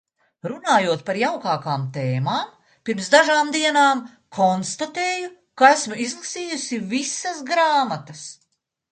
Runājot 0.49 1.01
par 1.07 1.17
jaukākām 1.23 1.81
tēmām, 1.97 2.47
pirms 2.89 3.09
dažām 3.15 3.51
dienām 3.55 4.01
konstatēju, 4.37 5.27
ka 5.63 5.69
esmu 5.75 5.99
izlasījusi 6.05 6.81
visas 6.95 7.43
grāmatas. 7.51 8.25